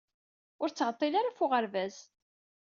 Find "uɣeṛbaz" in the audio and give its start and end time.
1.43-1.95